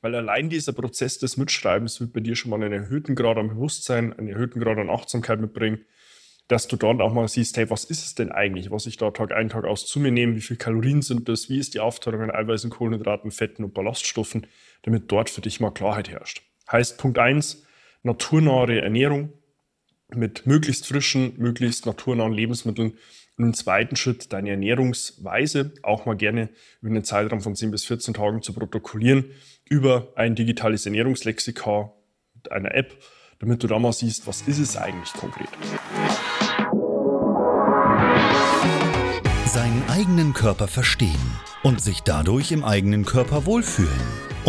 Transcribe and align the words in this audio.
Weil 0.00 0.14
allein 0.14 0.48
dieser 0.48 0.72
Prozess 0.72 1.18
des 1.18 1.36
Mitschreibens 1.36 2.00
wird 2.00 2.12
bei 2.12 2.20
dir 2.20 2.34
schon 2.34 2.50
mal 2.50 2.62
einen 2.62 2.72
erhöhten 2.72 3.14
Grad 3.14 3.36
an 3.36 3.48
Bewusstsein, 3.48 4.12
einen 4.12 4.28
erhöhten 4.28 4.60
Grad 4.60 4.78
an 4.78 4.88
Achtsamkeit 4.88 5.40
mitbringen, 5.40 5.84
dass 6.48 6.66
du 6.66 6.76
dann 6.76 7.00
auch 7.00 7.12
mal 7.12 7.28
siehst, 7.28 7.56
hey, 7.56 7.70
was 7.70 7.84
ist 7.84 8.04
es 8.04 8.14
denn 8.14 8.32
eigentlich, 8.32 8.70
was 8.70 8.86
ich 8.86 8.96
da 8.96 9.10
Tag 9.10 9.32
ein, 9.32 9.50
Tag 9.50 9.64
aus 9.64 9.86
zu 9.86 10.00
mir 10.00 10.10
nehme, 10.10 10.34
wie 10.34 10.40
viele 10.40 10.58
Kalorien 10.58 11.00
sind 11.00 11.28
das, 11.28 11.48
wie 11.48 11.58
ist 11.58 11.74
die 11.74 11.80
Aufteilung 11.80 12.22
an 12.22 12.30
Eiweißen, 12.30 12.70
Kohlenhydraten, 12.70 13.30
Fetten 13.30 13.62
und 13.62 13.74
Ballaststoffen, 13.74 14.46
damit 14.82 15.12
dort 15.12 15.30
für 15.30 15.42
dich 15.42 15.60
mal 15.60 15.70
Klarheit 15.70 16.08
herrscht. 16.08 16.42
Heißt 16.70 16.98
Punkt 16.98 17.18
1, 17.18 17.64
naturnahe 18.02 18.80
Ernährung 18.80 19.32
mit 20.12 20.46
möglichst 20.46 20.86
frischen, 20.86 21.34
möglichst 21.36 21.86
naturnahen 21.86 22.32
Lebensmitteln 22.32 22.94
und 23.40 23.46
im 23.46 23.54
zweiten 23.54 23.96
Schritt 23.96 24.34
deine 24.34 24.50
Ernährungsweise 24.50 25.72
auch 25.82 26.04
mal 26.04 26.14
gerne 26.14 26.50
über 26.82 26.90
einen 26.90 27.04
Zeitraum 27.04 27.40
von 27.40 27.56
10 27.56 27.70
bis 27.70 27.86
14 27.86 28.12
Tagen 28.12 28.42
zu 28.42 28.52
protokollieren 28.52 29.30
über 29.64 30.12
ein 30.14 30.34
digitales 30.34 30.84
Ernährungslexika 30.84 31.90
mit 32.34 32.52
einer 32.52 32.74
App, 32.74 32.98
damit 33.38 33.62
du 33.62 33.66
da 33.66 33.78
mal 33.78 33.94
siehst, 33.94 34.26
was 34.26 34.42
ist 34.42 34.58
es 34.58 34.76
eigentlich 34.76 35.14
konkret. 35.14 35.48
Seinen 39.46 39.88
eigenen 39.88 40.34
Körper 40.34 40.68
verstehen 40.68 41.40
und 41.62 41.80
sich 41.80 42.02
dadurch 42.02 42.52
im 42.52 42.62
eigenen 42.62 43.06
Körper 43.06 43.46
wohlfühlen. 43.46 44.29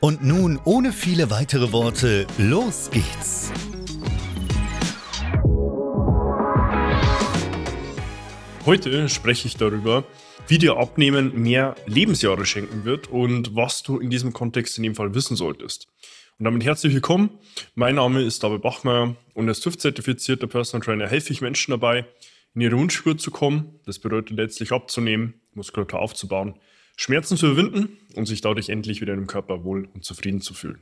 Und 0.00 0.22
nun, 0.22 0.60
ohne 0.64 0.92
viele 0.92 1.28
weitere 1.28 1.72
Worte, 1.72 2.28
los 2.38 2.88
geht's! 2.92 3.50
Heute 8.64 9.08
spreche 9.08 9.48
ich 9.48 9.56
darüber, 9.56 10.04
wie 10.46 10.58
dir 10.58 10.76
Abnehmen 10.76 11.42
mehr 11.42 11.74
Lebensjahre 11.86 12.46
schenken 12.46 12.84
wird 12.84 13.08
und 13.08 13.56
was 13.56 13.82
du 13.82 13.98
in 13.98 14.08
diesem 14.08 14.32
Kontext 14.32 14.76
in 14.76 14.84
dem 14.84 14.94
Fall 14.94 15.14
wissen 15.14 15.36
solltest. 15.36 15.88
Und 16.38 16.44
damit 16.44 16.64
herzlich 16.64 16.94
willkommen. 16.94 17.30
Mein 17.74 17.96
Name 17.96 18.22
ist 18.22 18.44
David 18.44 18.62
Bachmeier 18.62 19.16
und 19.34 19.48
als 19.48 19.60
TÜV-zertifizierter 19.60 20.46
Personal 20.46 20.84
Trainer 20.84 21.08
helfe 21.08 21.32
ich 21.32 21.40
Menschen 21.40 21.72
dabei, 21.72 22.06
in 22.54 22.60
ihre 22.60 22.78
Wunschspur 22.78 23.18
zu 23.18 23.32
kommen. 23.32 23.80
Das 23.84 23.98
bedeutet 23.98 24.36
letztlich 24.36 24.70
abzunehmen, 24.70 25.34
Muskulatur 25.54 25.98
aufzubauen, 25.98 26.54
Schmerzen 26.98 27.36
zu 27.36 27.46
überwinden 27.46 27.96
und 28.16 28.26
sich 28.26 28.40
dadurch 28.40 28.68
endlich 28.68 29.00
wieder 29.00 29.14
im 29.14 29.28
Körper 29.28 29.62
wohl 29.62 29.88
und 29.94 30.04
zufrieden 30.04 30.40
zu 30.40 30.52
fühlen. 30.52 30.80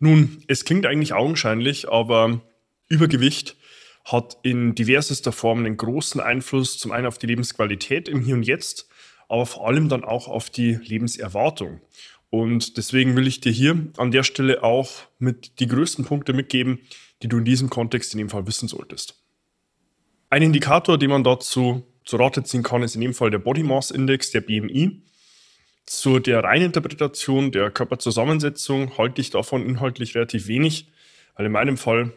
Nun, 0.00 0.42
es 0.46 0.64
klingt 0.64 0.86
eigentlich 0.86 1.12
augenscheinlich, 1.12 1.88
aber 1.88 2.40
Übergewicht 2.88 3.56
hat 4.06 4.38
in 4.42 4.74
diversester 4.74 5.32
Form 5.32 5.58
einen 5.58 5.76
großen 5.76 6.20
Einfluss 6.20 6.78
zum 6.78 6.92
einen 6.92 7.06
auf 7.06 7.18
die 7.18 7.26
Lebensqualität 7.26 8.08
im 8.08 8.22
Hier 8.22 8.36
und 8.36 8.42
Jetzt, 8.44 8.88
aber 9.28 9.44
vor 9.44 9.68
allem 9.68 9.90
dann 9.90 10.02
auch 10.02 10.28
auf 10.28 10.48
die 10.48 10.76
Lebenserwartung. 10.76 11.82
Und 12.30 12.78
deswegen 12.78 13.14
will 13.14 13.26
ich 13.26 13.42
dir 13.42 13.52
hier 13.52 13.86
an 13.98 14.10
der 14.10 14.22
Stelle 14.22 14.62
auch 14.62 14.90
mit 15.18 15.60
die 15.60 15.66
größten 15.66 16.06
Punkte 16.06 16.32
mitgeben, 16.32 16.80
die 17.22 17.28
du 17.28 17.36
in 17.36 17.44
diesem 17.44 17.68
Kontext 17.68 18.14
in 18.14 18.18
dem 18.18 18.30
Fall 18.30 18.46
wissen 18.46 18.66
solltest. 18.66 19.22
Ein 20.30 20.42
Indikator, 20.42 20.96
den 20.96 21.10
man 21.10 21.24
dazu 21.24 21.86
zu 22.04 22.16
Rate 22.16 22.44
ziehen 22.44 22.62
kann, 22.62 22.82
ist 22.82 22.94
in 22.94 23.02
dem 23.02 23.12
Fall 23.12 23.30
der 23.30 23.38
Body 23.38 23.62
Mass 23.62 23.90
Index, 23.90 24.30
der 24.30 24.40
BMI. 24.40 25.02
Zu 25.88 26.18
der 26.18 26.44
Reininterpretation 26.44 27.50
der 27.50 27.70
Körperzusammensetzung 27.70 28.98
halte 28.98 29.22
ich 29.22 29.30
davon 29.30 29.64
inhaltlich 29.64 30.14
relativ 30.14 30.46
wenig, 30.46 30.88
weil 31.34 31.46
in 31.46 31.52
meinem 31.52 31.78
Fall 31.78 32.12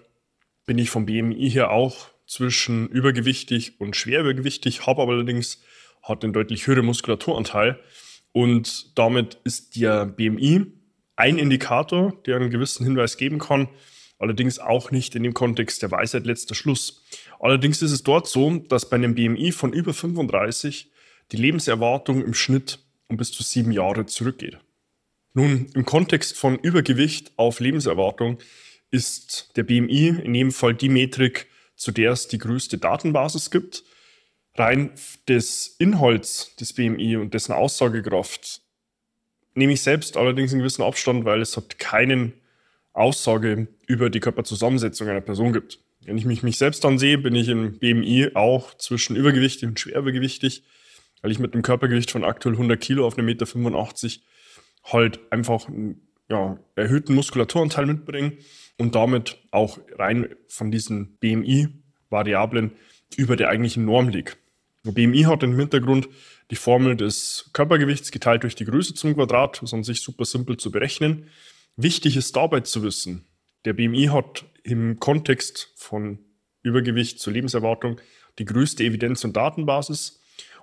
bin 0.66 0.78
ich 0.78 0.90
vom 0.90 1.06
BMI 1.06 1.50
her 1.50 1.72
auch 1.72 2.10
zwischen 2.28 2.90
übergewichtig 2.90 3.80
und 3.80 3.96
schwer 3.96 4.20
übergewichtig, 4.20 4.88
habe 4.88 5.02
aber 5.02 5.14
allerdings 5.14 5.64
hat 6.04 6.22
einen 6.22 6.34
deutlich 6.34 6.68
höheren 6.68 6.86
Muskulaturanteil 6.86 7.80
und 8.34 8.98
damit 9.00 9.38
ist 9.46 9.78
der 9.78 10.06
BMI 10.06 10.66
ein 11.16 11.38
Indikator, 11.38 12.14
der 12.26 12.36
einen 12.36 12.50
gewissen 12.50 12.84
Hinweis 12.84 13.16
geben 13.16 13.40
kann, 13.40 13.70
allerdings 14.20 14.60
auch 14.60 14.92
nicht 14.92 15.16
in 15.16 15.24
dem 15.24 15.34
Kontext 15.34 15.82
der 15.82 15.92
Weisheit 15.92 16.26
letzter 16.26 16.56
Schluss. 16.56 17.06
Allerdings 17.40 17.82
ist 17.82 17.94
es 17.94 18.04
dort 18.04 18.28
so, 18.28 18.54
dass 18.68 18.90
bei 18.90 18.98
einem 18.98 19.16
BMI 19.16 19.54
von 19.54 19.72
über 19.72 19.94
35 19.94 20.92
die 21.32 21.38
Lebenserwartung 21.38 22.22
im 22.22 22.34
Schnitt 22.34 22.80
um 23.12 23.18
bis 23.18 23.32
zu 23.32 23.44
sieben 23.44 23.72
Jahre 23.72 24.06
zurückgeht. 24.08 24.58
Nun, 25.34 25.68
im 25.76 25.86
Kontext 25.86 26.38
von 26.38 26.58
Übergewicht 26.58 27.32
auf 27.38 27.60
Lebenserwartung 27.60 28.40
ist 28.90 29.52
der 29.56 29.64
BMI 29.64 30.22
in 30.24 30.34
jedem 30.34 30.52
Fall 30.52 30.74
die 30.74 30.90
Metrik, 30.90 31.48
zu 31.76 31.92
der 31.92 32.12
es 32.12 32.28
die 32.28 32.38
größte 32.38 32.78
Datenbasis 32.78 33.52
gibt 33.52 33.84
rein 34.56 34.92
des 35.28 35.76
Inhalts 35.80 36.56
des 36.58 36.74
BMI 36.74 37.18
und 37.18 37.34
dessen 37.34 37.54
Aussagekraft 37.54 38.62
nehme 39.54 39.74
ich 39.74 39.82
selbst 39.82 40.18
allerdings 40.18 40.52
einen 40.52 40.60
gewissen 40.60 40.84
Abstand, 40.84 41.26
weil 41.26 41.42
es 41.42 41.56
hat 41.58 41.80
keinen 41.80 42.34
Aussage 42.94 43.68
über 43.88 44.10
die 44.10 44.20
Körperzusammensetzung 44.20 45.08
einer 45.08 45.22
Person 45.22 45.54
gibt. 45.54 45.80
Wenn 46.04 46.18
ich 46.18 46.26
mich, 46.26 46.44
mich 46.44 46.58
selbst 46.58 46.84
ansehe, 46.84 47.18
bin 47.18 47.36
ich 47.36 47.48
im 47.48 47.78
BMI 47.78 48.32
auch 48.34 48.74
zwischen 48.76 49.16
übergewichtig 49.16 49.70
und 49.70 49.80
schwerübergewichtig, 49.80 50.64
weil 51.22 51.32
ich 51.32 51.40
mit 51.40 51.54
einem 51.54 51.64
Körpergewicht 51.64 52.12
von 52.12 52.24
aktuell 52.24 52.56
100 52.56 52.80
Kilo 52.80 53.06
auf 53.06 53.18
1,85 53.18 53.22
Meter 53.24 54.22
halt 54.84 55.20
einfach 55.32 55.68
einen 55.68 56.08
ja, 56.30 56.58
erhöhten 56.76 57.14
Muskulaturanteil 57.14 57.86
mitbringe 57.86 58.34
und 58.78 58.96
damit 58.96 59.38
auch 59.52 59.80
rein 59.98 60.36
von 60.48 60.72
diesen 60.72 61.18
BMI-Variablen 61.18 62.72
über 63.18 63.36
der 63.36 63.50
eigentlichen 63.50 63.86
Norm 63.86 64.10
liegt. 64.10 64.38
BMI 64.84 65.24
hat 65.24 65.44
im 65.44 65.58
Hintergrund 65.58 66.10
die 66.50 66.56
Formel 66.56 66.96
des 66.96 67.50
Körpergewichts 67.54 68.12
geteilt 68.12 68.44
durch 68.44 68.56
die 68.56 68.66
Größe 68.66 68.94
zum 68.96 69.14
Quadrat, 69.14 69.62
ist 69.62 69.74
an 69.74 69.84
sich 69.84 70.02
super 70.02 70.26
simpel 70.26 70.58
zu 70.58 70.72
berechnen. 70.72 71.28
Wichtig 71.76 72.18
ist 72.18 72.36
dabei 72.36 72.62
zu 72.62 72.82
wissen, 72.82 73.26
der 73.66 73.74
BMI 73.74 74.08
hat 74.08 74.46
im 74.64 75.00
Kontext 75.00 75.72
von 75.76 76.20
Übergewicht 76.64 77.20
zur 77.20 77.34
Lebenserwartung 77.34 78.00
die 78.40 78.46
größte 78.46 78.84
Evidenz- 78.84 79.24
und 79.24 79.36
Datenbasis. 79.36 80.21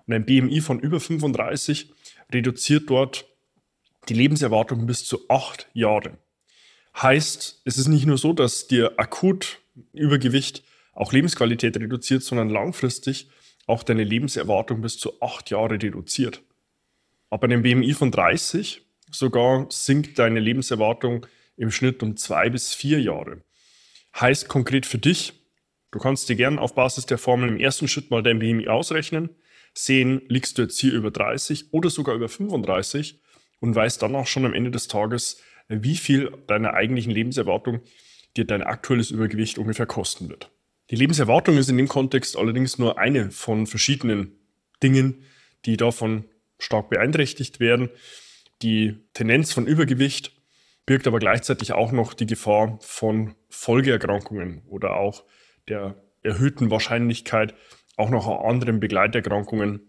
Und 0.09 0.15
ein 0.15 0.25
BMI 0.25 0.63
von 0.63 0.81
über 0.81 1.01
35 1.01 1.93
reduziert 2.33 2.89
dort 2.89 3.27
die 4.09 4.15
Lebenserwartung 4.15 4.87
bis 4.87 5.05
zu 5.05 5.29
acht 5.29 5.69
Jahre. 5.75 6.17
Heißt, 7.01 7.61
es 7.65 7.77
ist 7.77 7.89
nicht 7.89 8.07
nur 8.07 8.17
so, 8.17 8.33
dass 8.33 8.67
dir 8.67 8.95
akut 8.97 9.61
Übergewicht 9.93 10.65
auch 10.95 11.13
Lebensqualität 11.13 11.77
reduziert, 11.77 12.23
sondern 12.23 12.49
langfristig 12.49 13.29
auch 13.67 13.83
deine 13.83 14.03
Lebenserwartung 14.03 14.81
bis 14.81 14.99
zu 14.99 15.21
acht 15.21 15.51
Jahre 15.51 15.75
reduziert. 15.75 16.43
Aber 17.29 17.45
einem 17.45 17.63
BMI 17.63 17.93
von 17.93 18.11
30 18.11 18.83
sogar 19.11 19.67
sinkt 19.69 20.19
deine 20.19 20.41
Lebenserwartung 20.41 21.27
im 21.57 21.71
Schnitt 21.71 22.03
um 22.03 22.17
zwei 22.17 22.49
bis 22.49 22.73
vier 22.73 23.01
Jahre. 23.01 23.43
Heißt 24.19 24.49
konkret 24.49 24.87
für 24.87 24.99
dich, 24.99 25.35
du 25.91 25.99
kannst 25.99 26.31
dir 26.31 26.37
gerne 26.37 26.61
auf 26.61 26.75
Basis 26.75 27.05
der 27.05 27.19
Formel 27.19 27.51
im 27.51 27.61
ersten 27.61 27.89
Schritt 27.89 28.11
mal 28.11 28.23
dein 28.23 28.39
BMI 28.39 28.69
ausrechnen, 28.69 29.29
sehen, 29.85 30.23
liegst 30.29 30.59
du 30.59 30.63
jetzt 30.63 30.79
hier 30.79 30.93
über 30.93 31.11
30 31.11 31.73
oder 31.73 31.91
sogar 31.91 32.15
über 32.15 32.29
35 32.29 33.21
und 33.61 33.75
weißt 33.75 34.03
dann 34.03 34.15
auch 34.15 34.27
schon 34.27 34.45
am 34.45 34.55
Ende 34.55 34.71
des 34.71 34.89
Tages, 34.89 35.41
wie 35.69 35.97
viel 35.97 36.33
deiner 36.47 36.75
eigentlichen 36.75 37.13
Lebenserwartung 37.13 37.81
dir 38.37 38.45
dein 38.45 38.63
aktuelles 38.63 39.11
Übergewicht 39.11 39.59
ungefähr 39.59 39.87
kosten 39.87 40.29
wird. 40.29 40.51
Die 40.91 40.97
Lebenserwartung 40.97 41.59
ist 41.59 41.69
in 41.69 41.77
dem 41.77 41.89
Kontext 41.89 42.37
allerdings 42.37 42.79
nur 42.79 42.99
eine 42.99 43.31
von 43.31 43.67
verschiedenen 43.67 44.39
Dingen, 44.83 45.25
die 45.65 45.77
davon 45.77 46.25
stark 46.59 46.89
beeinträchtigt 46.91 47.61
werden. 47.61 47.91
Die 48.63 48.97
Tendenz 49.13 49.53
von 49.53 49.67
Übergewicht 49.67 50.33
birgt 50.87 51.07
aber 51.07 51.19
gleichzeitig 51.19 51.73
auch 51.73 51.93
noch 51.93 52.15
die 52.15 52.27
Gefahr 52.27 52.79
von 52.81 53.35
Folgeerkrankungen 53.51 54.63
oder 54.67 54.97
auch 54.97 55.25
der 55.69 56.03
erhöhten 56.23 56.71
Wahrscheinlichkeit, 56.71 57.55
auch 57.99 58.11
noch 58.11 58.27
an 58.27 58.49
anderen 58.49 58.81
Begleiterkrankungen 58.81 59.81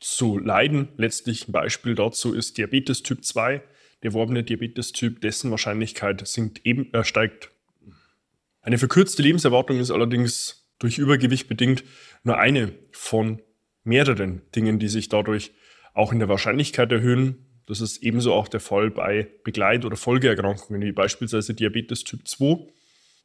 zu 0.00 0.38
leiden. 0.38 0.88
Letztlich 0.96 1.48
ein 1.48 1.52
Beispiel 1.52 1.94
dazu 1.94 2.34
ist 2.34 2.58
Diabetes 2.58 3.02
Typ 3.02 3.24
2. 3.24 3.62
Der 4.02 4.10
erworbene 4.10 4.42
Diabetes-Typ, 4.42 5.20
dessen 5.20 5.52
Wahrscheinlichkeit 5.52 6.26
sinkt 6.26 6.66
eben, 6.66 6.92
äh, 6.92 7.04
steigt. 7.04 7.50
Eine 8.60 8.78
verkürzte 8.78 9.22
Lebenserwartung 9.22 9.78
ist 9.78 9.92
allerdings 9.92 10.68
durch 10.80 10.98
Übergewicht 10.98 11.48
bedingt 11.48 11.84
nur 12.24 12.38
eine 12.38 12.72
von 12.90 13.40
mehreren 13.84 14.42
Dingen, 14.56 14.80
die 14.80 14.88
sich 14.88 15.08
dadurch 15.08 15.52
auch 15.94 16.12
in 16.12 16.18
der 16.18 16.28
Wahrscheinlichkeit 16.28 16.90
erhöhen. 16.90 17.46
Das 17.66 17.80
ist 17.80 18.02
ebenso 18.02 18.32
auch 18.34 18.48
der 18.48 18.58
Fall 18.58 18.90
bei 18.90 19.28
Begleit- 19.44 19.84
oder 19.84 19.96
Folgeerkrankungen, 19.96 20.82
wie 20.82 20.90
beispielsweise 20.90 21.54
Diabetes 21.54 22.02
Typ 22.02 22.26
2. 22.26 22.66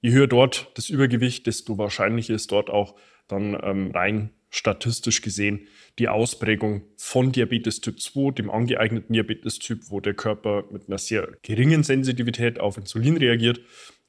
Je 0.01 0.12
höher 0.12 0.28
dort 0.28 0.72
das 0.75 0.89
Übergewicht, 0.89 1.48
desto 1.48 1.80
wahrscheinlicher 1.80 2.36
ist 2.36 2.51
dort 2.51 2.69
auch 2.69 2.95
dann 3.27 3.57
ähm, 3.62 3.91
rein 3.91 4.31
statistisch 4.50 5.21
gesehen 5.21 5.68
die 6.00 6.07
Ausprägung 6.07 6.83
von 6.95 7.31
Diabetes 7.31 7.81
Typ 7.81 8.00
2, 8.00 8.31
dem 8.31 8.50
angeeigneten 8.50 9.13
Diabetes-Typ, 9.13 9.89
wo 9.89 10.00
der 10.00 10.13
Körper 10.13 10.65
mit 10.71 10.88
einer 10.88 10.97
sehr 10.97 11.29
geringen 11.41 11.83
Sensitivität 11.83 12.59
auf 12.59 12.77
Insulin 12.77 13.18
reagiert 13.18 13.62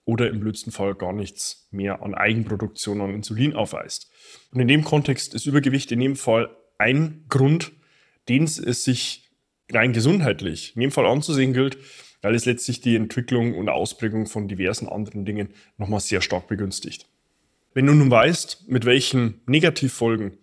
oder 0.05 0.29
im 0.29 0.41
blödsten 0.41 0.73
Fall 0.73 0.95
gar 0.95 1.13
nichts 1.13 1.69
mehr 1.71 2.03
an 2.03 2.15
Eigenproduktion 2.15 3.01
an 3.01 3.15
Insulin 3.15 3.55
aufweist. 3.55 4.11
Und 4.53 4.61
in 4.61 4.69
dem 4.69 4.85
Kontext 4.85 5.35
ist 5.35 5.47
Übergewicht 5.47 5.93
in 5.93 6.01
dem 6.01 6.17
Fall 6.17 6.55
ein 6.79 7.25
Grund, 7.29 7.73
den 8.29 8.45
es 8.45 8.57
sich 8.57 9.31
rein 9.71 9.93
gesundheitlich 9.93 10.75
in 10.77 10.81
dem 10.81 10.91
Fall 10.91 11.07
anzusehen 11.07 11.53
gilt, 11.53 11.79
weil 12.23 12.35
es 12.35 12.47
letztlich 12.47 12.81
die 12.81 12.97
Entwicklung 12.97 13.55
und 13.55 13.69
Ausprägung 13.69 14.27
von 14.27 14.49
diversen 14.49 14.89
anderen 14.89 15.25
Dingen 15.25 15.51
nochmal 15.77 16.01
sehr 16.01 16.21
stark 16.21 16.49
begünstigt. 16.49 17.07
Wenn 17.79 17.87
du 17.87 17.95
nun 17.95 18.11
weißt, 18.11 18.65
mit 18.67 18.87
welchen 18.87 19.41
Negativfolgen 19.47 20.37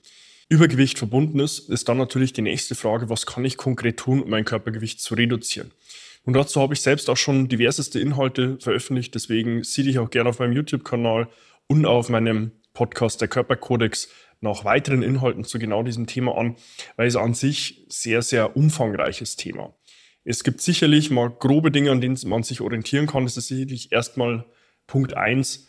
Übergewicht 0.48 0.98
verbunden 0.98 1.42
ist, 1.42 1.70
ist 1.70 1.90
dann 1.90 1.98
natürlich 1.98 2.32
die 2.32 2.42
nächste 2.42 2.76
Frage, 2.76 3.10
was 3.10 3.26
kann 3.26 3.44
ich 3.44 3.58
konkret 3.58 3.98
tun, 3.98 4.24
um 4.24 4.30
mein 4.30 4.46
Körpergewicht 4.46 5.02
zu 5.02 5.16
reduzieren? 5.16 5.72
Und 6.24 6.32
dazu 6.32 6.62
habe 6.62 6.74
ich 6.74 6.80
selbst 6.80 7.10
auch 7.10 7.18
schon 7.18 7.50
diverseste 7.50 8.00
Inhalte 8.00 8.58
veröffentlicht, 8.62 9.16
deswegen 9.16 9.66
sieh 9.66 9.84
dich 9.84 10.00
auch 10.00 10.10
gerne 10.12 10.30
auf 10.30 10.40
meinem 10.40 10.54
YouTube-Kanal 10.54 11.28
und 11.68 11.86
auf 11.86 12.08
meinem 12.08 12.52
Podcast 12.74 13.20
Der 13.20 13.28
Körperkodex 13.28 14.08
nach 14.40 14.64
weiteren 14.64 15.04
Inhalten 15.04 15.44
zu 15.44 15.60
genau 15.60 15.84
diesem 15.84 16.08
Thema 16.08 16.38
an, 16.38 16.56
weil 16.96 17.08
es 17.10 17.18
an 17.18 17.34
sich 17.34 17.86
sehr, 17.90 18.22
sehr 18.22 18.56
umfangreiches 18.56 19.36
Thema. 19.36 19.76
Es 20.24 20.46
gibt 20.46 20.62
sicherlich 20.62 21.12
mal 21.12 21.32
grobe 21.32 21.70
Dinge, 21.70 21.92
an 21.92 22.00
denen 22.00 22.18
man 22.28 22.44
sich 22.44 22.62
orientieren 22.62 23.08
kann. 23.08 23.26
Das 23.26 23.36
ist 23.36 23.50
sicherlich 23.50 23.92
erstmal 23.92 24.46
Punkt 24.88 25.16
eins 25.16 25.68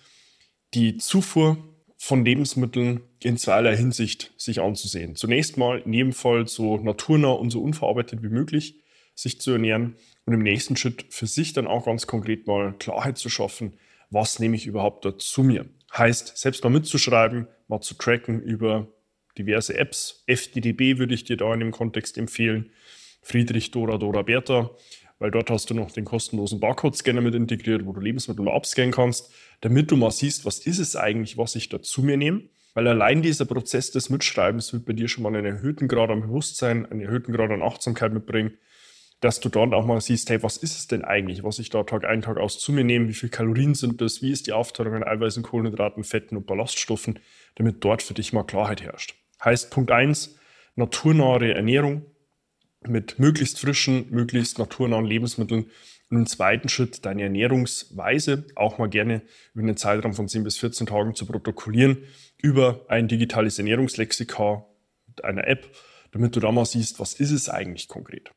die 0.77 0.99
Zufuhr 0.99 1.57
von 1.97 2.23
Lebensmitteln 2.23 3.01
in 3.23 3.39
zweierlei 3.39 3.75
Hinsicht 3.75 4.33
sich 4.37 4.61
anzusehen. 4.61 5.17
Zunächst 5.17 5.57
mal 5.57 5.81
in 5.81 5.95
jedem 5.95 6.13
Fall 6.13 6.47
so 6.47 6.77
naturnah 6.77 7.31
und 7.31 7.49
so 7.51 7.63
unverarbeitet 7.63 8.23
wie 8.23 8.29
möglich 8.29 8.83
sich 9.15 9.41
zu 9.41 9.53
ernähren 9.53 9.97
und 10.27 10.35
im 10.35 10.43
nächsten 10.43 10.77
Schritt 10.77 11.07
für 11.09 11.27
sich 11.27 11.55
dann 11.55 11.67
auch 11.67 11.87
ganz 11.87 12.07
konkret 12.07 12.47
mal 12.47 12.75
Klarheit 12.79 13.17
zu 13.17 13.31
schaffen, 13.31 13.79
was 14.11 14.39
nehme 14.39 14.55
ich 14.55 14.67
überhaupt 14.67 15.07
dort 15.07 15.23
zu 15.23 15.43
mir. 15.43 15.67
Heißt, 15.97 16.37
selbst 16.37 16.63
mal 16.63 16.69
mitzuschreiben, 16.69 17.49
mal 17.69 17.81
zu 17.81 17.95
tracken 17.95 18.43
über 18.43 18.87
diverse 19.39 19.79
Apps. 19.79 20.25
FDDB 20.27 20.99
würde 20.99 21.15
ich 21.15 21.25
dir 21.25 21.39
da 21.39 21.55
in 21.55 21.61
dem 21.61 21.71
Kontext 21.71 22.19
empfehlen. 22.19 22.71
Friedrich, 23.23 23.71
Dora, 23.71 23.97
Dora, 23.97 24.21
Bertha 24.21 24.71
weil 25.19 25.31
dort 25.31 25.51
hast 25.51 25.71
du 25.71 25.75
noch 25.75 25.91
den 25.91 26.05
kostenlosen 26.05 26.61
Barcode-Scanner 26.61 27.21
mit 27.21 27.35
integriert, 27.35 27.87
wo 27.87 27.93
du 27.93 28.01
Lebensmittel 28.01 28.45
mal 28.45 28.55
abscannen 28.55 28.93
kannst, 28.93 29.33
damit 29.61 29.91
du 29.91 29.97
mal 29.97 30.11
siehst, 30.11 30.45
was 30.45 30.59
ist 30.59 30.79
es 30.79 30.97
eigentlich, 30.97 31.39
was 31.39 31.55
ich 31.57 31.69
da 31.69 31.81
zu 31.81 32.03
mir 32.03 32.17
nehme. 32.17 32.43
Weil 32.75 32.89
allein 32.89 33.23
dieser 33.23 33.47
Prozess 33.47 33.91
des 33.91 34.11
Mitschreibens 34.11 34.75
wird 34.75 34.85
bei 34.85 34.93
dir 34.93 35.09
schon 35.09 35.23
mal 35.23 35.35
einen 35.35 35.47
erhöhten 35.47 35.89
Grad 35.89 36.11
an 36.11 36.21
Bewusstsein, 36.21 36.85
einen 36.85 37.01
erhöhten 37.01 37.33
Grad 37.33 37.51
an 37.51 37.63
Achtsamkeit 37.63 38.13
mitbringen, 38.13 38.59
dass 39.21 39.41
du 39.41 39.49
dann 39.49 39.73
auch 39.73 39.87
mal 39.87 39.99
siehst, 40.03 40.29
hey, 40.29 40.43
was 40.43 40.59
ist 40.59 40.79
es 40.79 40.87
denn 40.87 41.03
eigentlich, 41.03 41.43
was 41.43 41.59
ich 41.59 41.71
da 41.71 41.85
Tag 41.85 42.05
ein, 42.05 42.21
Tag 42.21 42.37
aus 42.37 42.59
zu 42.59 42.73
mir 42.73 42.85
nehme, 42.85 43.09
wie 43.09 43.15
viele 43.15 43.31
Kalorien 43.31 43.75
sind 43.75 44.03
das, 44.03 44.21
wie 44.21 44.31
ist 44.31 44.47
die 44.47 44.53
Aufteilung 44.53 44.95
an 44.95 45.05
Eiweißen, 45.05 45.43
Kohlenhydraten, 45.43 46.05
Fetten 46.05 46.37
und 46.37 46.47
Ballaststoffen, 46.47 47.19
damit 47.55 47.83
dort 47.83 48.03
für 48.03 48.13
dich 48.13 48.35
mal 48.35 48.45
Klarheit 48.45 48.83
herrscht. 48.83 49.15
Heißt 49.43 49.71
Punkt 49.71 49.91
1, 49.91 50.39
naturnahe 50.75 51.55
Ernährung, 51.55 52.05
mit 52.83 53.19
möglichst 53.19 53.59
frischen, 53.59 54.07
möglichst 54.11 54.59
naturnahen 54.59 55.05
Lebensmitteln 55.05 55.71
und 56.11 56.19
im 56.19 56.27
zweiten 56.27 56.69
Schritt 56.69 57.05
deine 57.05 57.25
Ernährungsweise 57.25 58.47
auch 58.55 58.79
mal 58.79 58.89
gerne 58.89 59.23
über 59.55 59.63
einen 59.63 59.77
Zeitraum 59.77 60.15
von 60.15 60.29
10 60.29 60.45
bis 60.45 60.57
14 60.59 60.87
Tagen 60.87 61.15
zu 61.15 61.27
protokollieren 61.27 61.99
über 62.39 62.85
ein 62.89 63.09
digitales 63.09 63.59
Ernährungslexika 63.59 64.65
mit 65.09 65.25
einer 65.25 65.47
App, 65.49 65.69
damit 66.13 66.37
du 66.37 66.41
da 66.41 66.53
mal 66.53 66.65
siehst, 66.65 67.01
was 67.01 67.15
ist 67.15 67.33
es 67.33 67.49
eigentlich 67.49 67.89
konkret. 67.89 68.31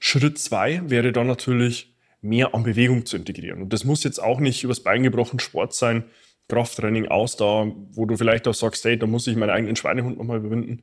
Schritt 0.00 0.38
zwei 0.38 0.82
wäre 0.90 1.12
dann 1.12 1.28
natürlich 1.28 1.94
mehr 2.22 2.54
an 2.54 2.64
Bewegung 2.64 3.06
zu 3.06 3.16
integrieren. 3.16 3.62
Und 3.62 3.72
das 3.72 3.84
muss 3.84 4.04
jetzt 4.04 4.20
auch 4.20 4.40
nicht 4.40 4.64
übers 4.64 4.80
Bein 4.80 5.02
gebrochen 5.02 5.38
Sport 5.38 5.74
sein, 5.74 6.04
Krafttraining, 6.48 7.08
Ausdauer, 7.08 7.74
wo 7.92 8.04
du 8.04 8.16
vielleicht 8.16 8.46
auch 8.46 8.54
sagst, 8.54 8.84
hey, 8.84 8.98
da 8.98 9.06
muss 9.06 9.26
ich 9.26 9.36
meinen 9.36 9.50
eigenen 9.50 9.76
Schweinehund 9.76 10.18
nochmal 10.18 10.38
überwinden, 10.38 10.82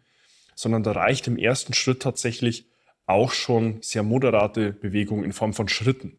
sondern 0.56 0.84
da 0.84 0.94
reicht 0.94 1.28
im 1.28 1.38
ersten 1.38 1.74
Schritt 1.74 2.02
tatsächlich 2.02 2.66
auch 3.10 3.34
schon 3.34 3.82
sehr 3.82 4.04
moderate 4.04 4.72
Bewegung 4.72 5.24
in 5.24 5.34
Form 5.34 5.54
von 5.54 5.68
Schritten. 5.68 6.18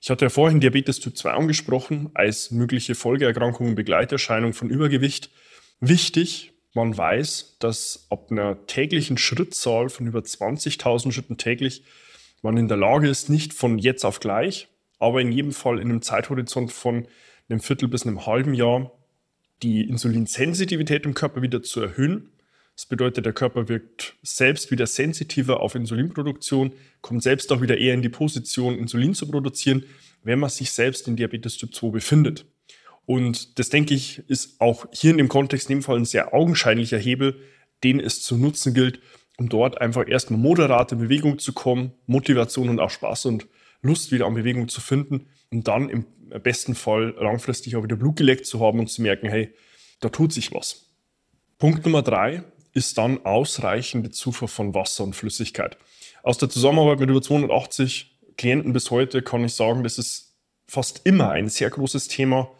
Ich 0.00 0.10
hatte 0.10 0.26
ja 0.26 0.30
vorhin 0.30 0.60
Diabetes 0.60 1.00
Typ 1.00 1.16
2 1.16 1.30
angesprochen 1.30 2.10
als 2.14 2.50
mögliche 2.50 2.94
Folgeerkrankung 2.94 3.68
und 3.68 3.74
Begleiterscheinung 3.74 4.52
von 4.52 4.70
Übergewicht. 4.70 5.30
Wichtig, 5.80 6.52
man 6.74 6.96
weiß, 6.96 7.56
dass 7.58 8.06
ab 8.10 8.30
einer 8.30 8.66
täglichen 8.66 9.18
Schrittzahl 9.18 9.88
von 9.88 10.06
über 10.06 10.20
20.000 10.20 11.12
Schritten 11.12 11.36
täglich 11.36 11.82
man 12.42 12.56
in 12.56 12.68
der 12.68 12.78
Lage 12.78 13.08
ist, 13.08 13.28
nicht 13.28 13.52
von 13.52 13.78
jetzt 13.78 14.04
auf 14.04 14.20
gleich, 14.20 14.68
aber 14.98 15.20
in 15.20 15.32
jedem 15.32 15.52
Fall 15.52 15.78
in 15.78 15.90
einem 15.90 16.02
Zeithorizont 16.02 16.72
von 16.72 17.06
einem 17.48 17.60
Viertel 17.60 17.88
bis 17.88 18.06
einem 18.06 18.24
halben 18.26 18.54
Jahr 18.54 18.92
die 19.62 19.82
Insulinsensitivität 19.82 21.04
im 21.04 21.12
Körper 21.12 21.42
wieder 21.42 21.62
zu 21.62 21.82
erhöhen 21.82 22.30
das 22.80 22.86
bedeutet, 22.86 23.26
der 23.26 23.34
Körper 23.34 23.68
wirkt 23.68 24.14
selbst 24.22 24.70
wieder 24.70 24.86
sensitiver 24.86 25.60
auf 25.60 25.74
Insulinproduktion, 25.74 26.72
kommt 27.02 27.22
selbst 27.22 27.52
auch 27.52 27.60
wieder 27.60 27.76
eher 27.76 27.92
in 27.92 28.00
die 28.00 28.08
Position, 28.08 28.78
Insulin 28.78 29.12
zu 29.12 29.30
produzieren, 29.30 29.84
wenn 30.22 30.38
man 30.38 30.48
sich 30.48 30.70
selbst 30.70 31.06
in 31.06 31.14
Diabetes 31.14 31.58
Typ 31.58 31.74
2 31.74 31.90
befindet. 31.90 32.46
Und 33.04 33.58
das, 33.58 33.68
denke 33.68 33.92
ich, 33.92 34.22
ist 34.30 34.62
auch 34.62 34.86
hier 34.92 35.10
in 35.10 35.18
dem 35.18 35.28
Kontext 35.28 35.68
in 35.68 35.76
dem 35.76 35.82
Fall 35.82 35.98
ein 35.98 36.06
sehr 36.06 36.32
augenscheinlicher 36.32 36.96
Hebel, 36.96 37.42
den 37.84 38.00
es 38.00 38.22
zu 38.22 38.38
nutzen 38.38 38.72
gilt, 38.72 39.00
um 39.36 39.50
dort 39.50 39.78
einfach 39.78 40.08
erstmal 40.08 40.40
moderate 40.40 40.96
Bewegung 40.96 41.38
zu 41.38 41.52
kommen, 41.52 41.92
Motivation 42.06 42.70
und 42.70 42.80
auch 42.80 42.88
Spaß 42.88 43.26
und 43.26 43.46
Lust 43.82 44.10
wieder 44.10 44.24
an 44.24 44.32
Bewegung 44.32 44.68
zu 44.68 44.80
finden 44.80 45.26
und 45.50 45.68
dann 45.68 45.90
im 45.90 46.06
besten 46.42 46.74
Fall 46.74 47.14
langfristig 47.20 47.76
auch 47.76 47.82
wieder 47.82 47.96
Blut 47.96 48.16
geleckt 48.16 48.46
zu 48.46 48.58
haben 48.60 48.78
und 48.78 48.88
zu 48.88 49.02
merken, 49.02 49.28
hey, 49.28 49.52
da 50.00 50.08
tut 50.08 50.32
sich 50.32 50.54
was. 50.54 50.86
Punkt 51.58 51.84
Nummer 51.84 52.00
drei, 52.00 52.42
ist 52.72 52.98
dann 52.98 53.24
ausreichende 53.24 54.10
Zufuhr 54.10 54.48
von 54.48 54.74
Wasser 54.74 55.04
und 55.04 55.16
Flüssigkeit. 55.16 55.76
Aus 56.22 56.38
der 56.38 56.48
Zusammenarbeit 56.48 57.00
mit 57.00 57.10
über 57.10 57.22
280 57.22 58.18
Klienten 58.36 58.72
bis 58.72 58.90
heute 58.90 59.22
kann 59.22 59.44
ich 59.44 59.54
sagen, 59.54 59.82
das 59.82 59.98
ist 59.98 60.36
fast 60.66 61.00
immer 61.04 61.30
ein 61.30 61.48
sehr 61.48 61.70
großes 61.70 62.08
Thema, 62.08 62.50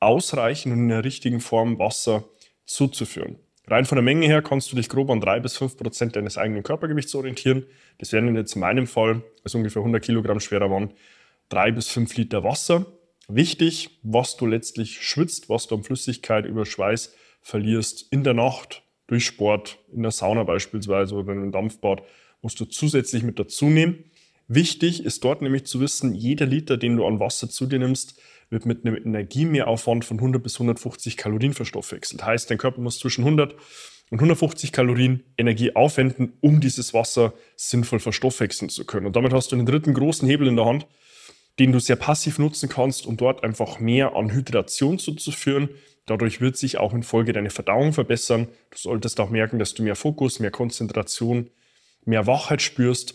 ausreichend 0.00 0.72
und 0.72 0.80
in 0.80 0.88
der 0.88 1.04
richtigen 1.04 1.40
Form 1.40 1.78
Wasser 1.78 2.24
zuzuführen. 2.64 3.38
Rein 3.68 3.84
von 3.84 3.96
der 3.96 4.02
Menge 4.02 4.26
her 4.26 4.42
kannst 4.42 4.70
du 4.70 4.76
dich 4.76 4.88
grob 4.88 5.10
an 5.10 5.20
3 5.20 5.40
bis 5.40 5.56
5 5.56 5.76
Prozent 5.76 6.14
deines 6.14 6.38
eigenen 6.38 6.62
Körpergewichts 6.62 7.14
orientieren. 7.16 7.66
Das 7.98 8.12
wären 8.12 8.34
jetzt 8.36 8.54
in 8.54 8.60
meinem 8.60 8.86
Fall, 8.86 9.22
also 9.42 9.58
ungefähr 9.58 9.80
100 9.80 10.04
Kilogramm 10.04 10.38
schwerer 10.38 10.68
Mann, 10.68 10.92
3 11.48 11.72
bis 11.72 11.88
5 11.88 12.16
Liter 12.16 12.44
Wasser. 12.44 12.86
Wichtig, 13.28 13.98
was 14.04 14.36
du 14.36 14.46
letztlich 14.46 15.02
schwitzt, 15.02 15.48
was 15.48 15.66
du 15.66 15.74
an 15.74 15.82
Flüssigkeit 15.82 16.46
über 16.46 16.64
Schweiß 16.64 17.12
verlierst 17.42 18.06
in 18.12 18.22
der 18.22 18.34
Nacht, 18.34 18.82
durch 19.06 19.24
Sport, 19.24 19.78
in 19.92 20.02
der 20.02 20.10
Sauna 20.10 20.44
beispielsweise 20.44 21.14
oder 21.14 21.32
in 21.32 21.38
einem 21.38 21.52
Dampfbad, 21.52 22.02
musst 22.42 22.60
du 22.60 22.64
zusätzlich 22.64 23.22
mit 23.22 23.38
dazu 23.38 23.66
nehmen. 23.66 24.04
Wichtig 24.48 25.04
ist 25.04 25.24
dort 25.24 25.42
nämlich 25.42 25.66
zu 25.66 25.80
wissen, 25.80 26.14
jeder 26.14 26.46
Liter, 26.46 26.76
den 26.76 26.96
du 26.96 27.06
an 27.06 27.18
Wasser 27.18 27.48
zu 27.48 27.66
dir 27.66 27.78
nimmst, 27.78 28.20
wird 28.50 28.64
mit 28.64 28.84
einem 28.84 28.96
Energiemehraufwand 28.96 30.04
von 30.04 30.18
100 30.18 30.42
bis 30.42 30.54
150 30.54 31.16
Kalorien 31.16 31.52
verstoffwechselt. 31.52 32.24
Heißt, 32.24 32.50
dein 32.50 32.58
Körper 32.58 32.80
muss 32.80 32.98
zwischen 32.98 33.24
100 33.24 33.54
und 34.10 34.18
150 34.18 34.70
Kalorien 34.70 35.24
Energie 35.36 35.74
aufwenden, 35.74 36.34
um 36.40 36.60
dieses 36.60 36.94
Wasser 36.94 37.34
sinnvoll 37.56 37.98
verstoffwechseln 37.98 38.68
zu 38.68 38.84
können. 38.84 39.06
Und 39.06 39.16
damit 39.16 39.32
hast 39.32 39.50
du 39.50 39.56
einen 39.56 39.66
dritten 39.66 39.94
großen 39.94 40.28
Hebel 40.28 40.46
in 40.46 40.56
der 40.56 40.66
Hand, 40.66 40.86
den 41.58 41.72
du 41.72 41.80
sehr 41.80 41.96
passiv 41.96 42.38
nutzen 42.38 42.68
kannst, 42.68 43.06
um 43.06 43.16
dort 43.16 43.42
einfach 43.42 43.80
mehr 43.80 44.14
an 44.14 44.32
Hydration 44.32 44.98
zuzuführen, 44.98 45.70
Dadurch 46.06 46.40
wird 46.40 46.56
sich 46.56 46.78
auch 46.78 46.94
in 46.94 47.02
Folge 47.02 47.32
deine 47.32 47.50
Verdauung 47.50 47.92
verbessern. 47.92 48.48
Du 48.70 48.78
solltest 48.78 49.18
auch 49.20 49.30
merken, 49.30 49.58
dass 49.58 49.74
du 49.74 49.82
mehr 49.82 49.96
Fokus, 49.96 50.38
mehr 50.38 50.52
Konzentration, 50.52 51.50
mehr 52.04 52.26
Wachheit 52.26 52.62
spürst 52.62 53.14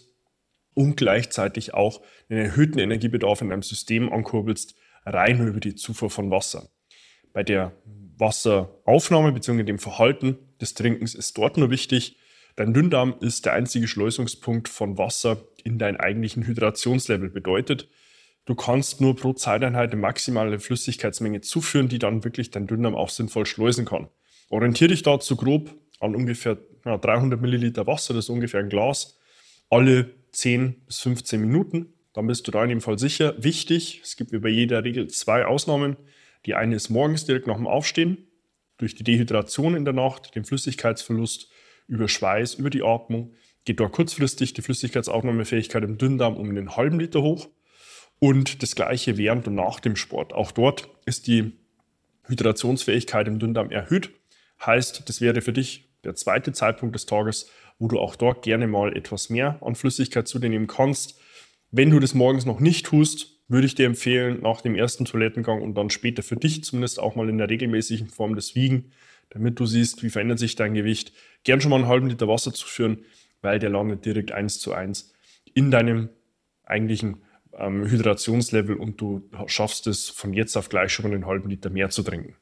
und 0.73 0.97
gleichzeitig 0.97 1.73
auch 1.73 2.01
einen 2.29 2.39
erhöhten 2.39 2.79
Energiebedarf 2.79 3.41
in 3.41 3.49
deinem 3.49 3.63
System 3.63 4.11
ankurbelst, 4.11 4.75
rein 5.05 5.45
über 5.47 5.59
die 5.59 5.75
Zufuhr 5.75 6.09
von 6.09 6.29
Wasser. 6.31 6.69
Bei 7.33 7.43
der 7.43 7.71
Wasseraufnahme 8.17 9.31
bzw. 9.31 9.63
dem 9.63 9.79
Verhalten 9.79 10.37
des 10.59 10.73
Trinkens 10.73 11.15
ist 11.15 11.37
dort 11.37 11.57
nur 11.57 11.71
wichtig, 11.71 12.17
dein 12.55 12.73
Dünndarm 12.73 13.15
ist 13.21 13.45
der 13.45 13.53
einzige 13.53 13.87
Schleusungspunkt 13.87 14.67
von 14.67 14.97
Wasser 14.97 15.37
in 15.63 15.79
deinen 15.79 15.97
eigentlichen 15.97 16.45
Hydrationslevel. 16.45 17.29
Bedeutet, 17.29 17.87
du 18.45 18.55
kannst 18.55 19.01
nur 19.01 19.15
pro 19.15 19.33
Zeiteinheit 19.33 19.91
eine 19.91 20.01
maximale 20.01 20.59
Flüssigkeitsmenge 20.59 21.41
zuführen, 21.41 21.89
die 21.89 21.99
dann 21.99 22.23
wirklich 22.23 22.51
dein 22.51 22.67
Dünndarm 22.67 22.95
auch 22.95 23.09
sinnvoll 23.09 23.45
schleusen 23.45 23.85
kann. 23.85 24.09
Orientiere 24.49 24.89
dich 24.89 25.03
dazu 25.03 25.35
grob 25.35 25.75
an 25.99 26.15
ungefähr 26.15 26.57
ja, 26.85 26.97
300 26.97 27.39
Milliliter 27.39 27.87
Wasser, 27.87 28.13
das 28.13 28.25
ist 28.25 28.29
ungefähr 28.29 28.59
ein 28.59 28.69
Glas, 28.69 29.17
alle 29.69 30.11
10 30.31 30.85
bis 30.85 30.99
15 30.99 31.39
Minuten. 31.39 31.93
Dann 32.13 32.27
bist 32.27 32.47
du 32.47 32.51
da 32.51 32.63
in 32.63 32.69
dem 32.69 32.81
Fall 32.81 32.99
sicher. 32.99 33.35
Wichtig, 33.41 34.01
es 34.03 34.17
gibt 34.17 34.33
wie 34.33 34.39
bei 34.39 34.49
jeder 34.49 34.83
Regel 34.83 35.07
zwei 35.07 35.45
Ausnahmen. 35.45 35.95
Die 36.45 36.55
eine 36.55 36.75
ist 36.75 36.89
morgens 36.89 37.25
direkt 37.25 37.47
nach 37.47 37.55
dem 37.55 37.67
Aufstehen, 37.67 38.27
durch 38.77 38.95
die 38.95 39.03
Dehydration 39.03 39.75
in 39.75 39.85
der 39.85 39.93
Nacht, 39.93 40.35
den 40.35 40.43
Flüssigkeitsverlust 40.43 41.49
über 41.87 42.07
Schweiß, 42.07 42.55
über 42.55 42.69
die 42.69 42.83
Atmung, 42.83 43.33
geht 43.63 43.79
dort 43.79 43.93
kurzfristig 43.93 44.53
die 44.53 44.63
Flüssigkeitsaufnahmefähigkeit 44.63 45.83
im 45.83 45.97
Dünndarm 45.97 46.35
um 46.35 46.49
einen 46.49 46.75
halben 46.75 46.99
Liter 46.99 47.21
hoch. 47.21 47.47
Und 48.23 48.61
das 48.61 48.75
gleiche 48.75 49.17
während 49.17 49.47
und 49.47 49.55
nach 49.55 49.79
dem 49.79 49.95
Sport. 49.95 50.31
Auch 50.31 50.51
dort 50.51 50.89
ist 51.07 51.25
die 51.25 51.53
Hydrationsfähigkeit 52.27 53.27
im 53.27 53.39
Dünndarm 53.39 53.71
erhöht. 53.71 54.11
Heißt, 54.63 55.09
das 55.09 55.21
wäre 55.21 55.41
für 55.41 55.53
dich 55.53 55.89
der 56.03 56.13
zweite 56.13 56.53
Zeitpunkt 56.53 56.93
des 56.93 57.07
Tages, 57.07 57.49
wo 57.79 57.87
du 57.87 57.99
auch 57.99 58.15
dort 58.15 58.43
gerne 58.43 58.67
mal 58.67 58.95
etwas 58.95 59.31
mehr 59.31 59.57
an 59.61 59.73
Flüssigkeit 59.73 60.27
zu 60.27 60.37
dir 60.37 60.49
nehmen 60.49 60.67
kannst. 60.67 61.19
Wenn 61.71 61.89
du 61.89 61.99
das 61.99 62.13
morgens 62.13 62.45
noch 62.45 62.59
nicht 62.59 62.85
tust, 62.85 63.39
würde 63.47 63.65
ich 63.65 63.73
dir 63.73 63.87
empfehlen, 63.87 64.39
nach 64.43 64.61
dem 64.61 64.75
ersten 64.75 65.05
Toilettengang 65.05 65.59
und 65.59 65.73
dann 65.73 65.89
später 65.89 66.21
für 66.21 66.35
dich 66.35 66.63
zumindest 66.63 66.99
auch 66.99 67.15
mal 67.15 67.27
in 67.27 67.39
der 67.39 67.49
regelmäßigen 67.49 68.09
Form 68.09 68.35
des 68.35 68.53
Wiegen, 68.53 68.91
damit 69.31 69.59
du 69.59 69.65
siehst, 69.65 70.03
wie 70.03 70.11
verändert 70.11 70.37
sich 70.37 70.55
dein 70.55 70.75
Gewicht, 70.75 71.11
gern 71.43 71.59
schon 71.59 71.71
mal 71.71 71.77
einen 71.77 71.87
halben 71.87 72.07
Liter 72.07 72.27
Wasser 72.27 72.53
zu 72.53 72.67
führen, 72.67 73.03
weil 73.41 73.57
der 73.57 73.71
landet 73.71 74.05
direkt 74.05 74.31
eins 74.31 74.59
zu 74.59 74.73
eins 74.73 75.11
in 75.55 75.71
deinem 75.71 76.09
eigentlichen 76.65 77.23
ähm, 77.57 77.89
Hydrationslevel 77.89 78.75
und 78.75 78.99
du 78.99 79.29
schaffst 79.47 79.87
es 79.87 80.09
von 80.09 80.33
jetzt 80.33 80.55
auf 80.55 80.69
gleich 80.69 80.91
schon 80.91 81.07
mal 81.07 81.13
einen 81.13 81.25
halben 81.25 81.49
Liter 81.49 81.69
mehr 81.69 81.89
zu 81.89 82.03
trinken. 82.03 82.35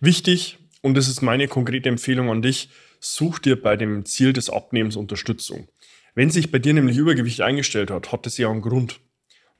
Wichtig, 0.00 0.58
und 0.82 0.96
das 0.96 1.08
ist 1.08 1.22
meine 1.22 1.48
konkrete 1.48 1.88
Empfehlung 1.88 2.30
an 2.30 2.42
dich, 2.42 2.68
such 3.00 3.38
dir 3.38 3.60
bei 3.60 3.76
dem 3.76 4.04
Ziel 4.04 4.32
des 4.32 4.50
Abnehmens 4.50 4.96
Unterstützung. 4.96 5.68
Wenn 6.14 6.30
sich 6.30 6.50
bei 6.50 6.58
dir 6.58 6.74
nämlich 6.74 6.96
Übergewicht 6.96 7.40
eingestellt 7.40 7.90
hat, 7.90 8.12
hat 8.12 8.26
es 8.26 8.38
ja 8.38 8.50
einen 8.50 8.62
Grund. 8.62 9.00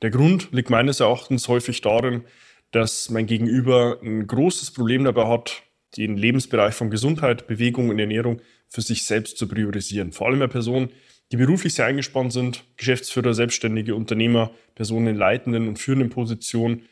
Der 0.03 0.11
Grund 0.11 0.49
liegt 0.53 0.71
meines 0.71 1.01
Erachtens 1.01 1.49
häufig 1.49 1.81
darin, 1.81 2.25
dass 2.71 3.11
mein 3.11 3.27
Gegenüber 3.27 3.99
ein 4.03 4.27
großes 4.27 4.73
Problem 4.73 5.05
dabei 5.05 5.27
hat, 5.27 5.63
den 5.97 6.17
Lebensbereich 6.17 6.75
von 6.75 6.91
Gesundheit, 6.91 7.47
Bewegung 7.47 7.89
und 7.89 7.99
Ernährung 7.99 8.41
für 8.69 8.83
sich 8.83 9.05
selbst 9.05 9.39
zu 9.39 9.49
priorisieren. 9.49 10.13
Vor 10.13 10.27
allem 10.27 10.41
bei 10.41 10.47
Personen, 10.47 10.91
die 11.33 11.37
beruflich 11.37 11.75
sehr 11.75 11.87
eingespannt 11.87 12.33
sind, 12.33 12.65
Geschäftsführer, 12.77 13.35
Selbstständige, 13.35 13.95
Unternehmer, 13.95 14.51
Personen 14.75 15.09
in 15.09 15.17
leitenden 15.17 15.69
und 15.69 15.79
führenden 15.79 16.11
Positionen, 16.11 16.83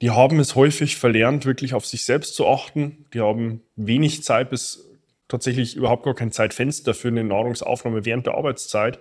die 0.00 0.10
haben 0.10 0.38
es 0.38 0.54
häufig 0.54 0.96
verlernt, 0.96 1.44
wirklich 1.44 1.74
auf 1.74 1.84
sich 1.84 2.04
selbst 2.04 2.34
zu 2.36 2.46
achten. 2.46 3.06
Die 3.12 3.20
haben 3.20 3.62
wenig 3.74 4.22
Zeit 4.22 4.50
bis 4.50 4.88
tatsächlich 5.26 5.76
überhaupt 5.76 6.04
gar 6.04 6.14
kein 6.14 6.32
Zeitfenster 6.32 6.94
für 6.94 7.08
eine 7.08 7.24
Nahrungsaufnahme 7.24 8.04
während 8.04 8.26
der 8.26 8.34
Arbeitszeit. 8.34 9.00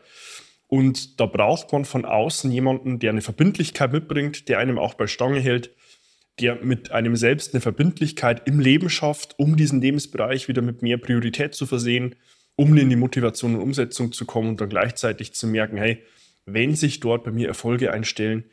Und 0.67 1.19
da 1.19 1.27
braucht 1.27 1.72
man 1.72 1.86
von 1.86 2.03
außen 2.03 2.51
jemanden, 2.51 3.00
der 3.00 3.12
eine 3.12 3.22
Verbindlichkeit 3.22 3.91
mitbringt, 3.91 4.50
der 4.50 4.60
einem 4.60 4.79
auch 4.79 4.96
bei 4.96 5.07
Stange 5.07 5.39
hält, 5.39 5.72
der 6.39 6.55
mit 6.63 6.91
einem 6.91 7.15
selbst 7.15 7.53
eine 7.53 7.62
Verbindlichkeit 7.62 8.48
im 8.48 8.60
Leben 8.60 8.89
schafft, 8.89 9.39
um 9.39 9.55
diesen 9.55 9.81
Lebensbereich 9.81 10.48
wieder 10.48 10.62
mit 10.62 10.81
mehr 10.81 10.98
Priorität 10.98 11.53
zu 11.55 11.65
versehen, 11.65 12.15
um 12.58 12.76
in 12.76 12.90
die 12.90 12.96
Motivation 12.96 13.56
und 13.56 13.62
Umsetzung 13.62 14.12
zu 14.12 14.26
kommen 14.26 14.50
und 14.50 14.60
dann 14.60 14.68
gleichzeitig 14.68 15.34
zu 15.34 15.48
merken, 15.48 15.78
hey, 15.78 16.04
wenn 16.46 16.76
sich 16.76 17.00
dort 17.00 17.24
bei 17.24 17.32
mir 17.32 17.48
Erfolge 17.48 17.94
einstellen, 17.94 18.44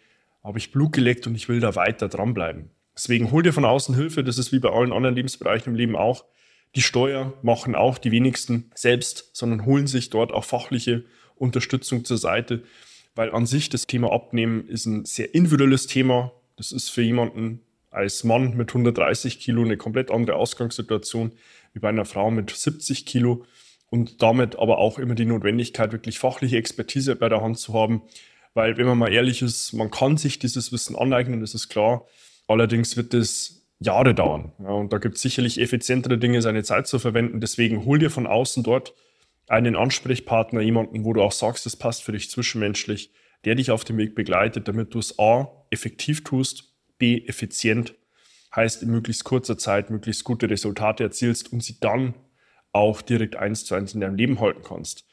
habe 0.44 0.58
ich 0.58 0.70
Blut 0.70 0.92
geleckt 0.92 1.26
und 1.26 1.34
ich 1.34 1.48
will 1.48 1.58
da 1.58 1.74
weiter 1.74 2.08
dranbleiben. 2.08 2.70
Deswegen 2.94 3.30
hol 3.30 3.42
dir 3.42 3.52
von 3.52 3.64
außen 3.64 3.94
Hilfe, 3.94 4.22
das 4.22 4.36
ist 4.36 4.52
wie 4.52 4.58
bei 4.58 4.70
allen 4.70 4.92
anderen 4.92 5.16
Lebensbereichen 5.16 5.72
im 5.72 5.76
Leben 5.76 5.96
auch. 5.96 6.24
Die 6.76 6.82
Steuer 6.82 7.32
machen 7.42 7.74
auch 7.74 7.98
die 7.98 8.10
wenigsten 8.10 8.70
selbst, 8.74 9.30
sondern 9.32 9.64
holen 9.64 9.86
sich 9.86 10.10
dort 10.10 10.32
auch 10.32 10.44
fachliche 10.44 11.04
Unterstützung 11.34 12.04
zur 12.04 12.18
Seite, 12.18 12.62
weil 13.14 13.32
an 13.32 13.46
sich 13.46 13.70
das 13.70 13.86
Thema 13.86 14.12
Abnehmen 14.12 14.68
ist 14.68 14.84
ein 14.84 15.06
sehr 15.06 15.34
individuelles 15.34 15.86
Thema. 15.86 16.32
Das 16.56 16.72
ist 16.72 16.90
für 16.90 17.02
jemanden 17.02 17.60
als 17.90 18.22
Mann 18.22 18.56
mit 18.56 18.68
130 18.70 19.40
Kilo 19.40 19.62
eine 19.62 19.76
komplett 19.76 20.10
andere 20.10 20.36
Ausgangssituation 20.36 21.32
wie 21.72 21.78
bei 21.78 21.88
einer 21.88 22.04
Frau 22.04 22.30
mit 22.30 22.50
70 22.50 23.06
Kilo 23.06 23.46
und 23.94 24.22
damit 24.22 24.58
aber 24.58 24.78
auch 24.78 24.98
immer 24.98 25.14
die 25.14 25.24
Notwendigkeit, 25.24 25.92
wirklich 25.92 26.18
fachliche 26.18 26.56
Expertise 26.56 27.14
bei 27.14 27.28
der 27.28 27.42
Hand 27.42 27.60
zu 27.60 27.74
haben. 27.74 28.02
Weil, 28.52 28.76
wenn 28.76 28.86
man 28.86 28.98
mal 28.98 29.12
ehrlich 29.12 29.40
ist, 29.40 29.72
man 29.72 29.92
kann 29.92 30.16
sich 30.16 30.40
dieses 30.40 30.72
Wissen 30.72 30.96
aneignen, 30.96 31.40
das 31.40 31.54
ist 31.54 31.68
klar. 31.68 32.04
Allerdings 32.48 32.96
wird 32.96 33.14
es 33.14 33.68
Jahre 33.78 34.12
dauern. 34.12 34.50
Ja, 34.58 34.70
und 34.70 34.92
da 34.92 34.98
gibt 34.98 35.14
es 35.14 35.22
sicherlich 35.22 35.60
effizientere 35.60 36.18
Dinge, 36.18 36.42
seine 36.42 36.64
Zeit 36.64 36.88
zu 36.88 36.98
verwenden. 36.98 37.40
Deswegen 37.40 37.84
hol 37.84 38.00
dir 38.00 38.10
von 38.10 38.26
außen 38.26 38.64
dort 38.64 38.94
einen 39.46 39.76
Ansprechpartner, 39.76 40.60
jemanden, 40.60 41.04
wo 41.04 41.12
du 41.12 41.22
auch 41.22 41.30
sagst, 41.30 41.64
das 41.64 41.76
passt 41.76 42.02
für 42.02 42.10
dich 42.10 42.30
zwischenmenschlich, 42.30 43.12
der 43.44 43.54
dich 43.54 43.70
auf 43.70 43.84
dem 43.84 43.96
Weg 43.96 44.16
begleitet, 44.16 44.66
damit 44.66 44.92
du 44.92 44.98
es 44.98 45.20
A, 45.20 45.46
effektiv 45.70 46.24
tust, 46.24 46.74
B, 46.98 47.24
effizient, 47.28 47.94
heißt 48.56 48.82
in 48.82 48.90
möglichst 48.90 49.22
kurzer 49.22 49.56
Zeit 49.56 49.90
möglichst 49.90 50.24
gute 50.24 50.50
Resultate 50.50 51.04
erzielst 51.04 51.52
und 51.52 51.62
sie 51.62 51.78
dann 51.78 52.14
auch 52.74 53.02
direkt 53.02 53.36
eins 53.36 53.64
zu 53.64 53.74
eins 53.74 53.94
in 53.94 54.00
deinem 54.00 54.16
Leben 54.16 54.40
halten 54.40 54.62
kannst. 54.62 55.04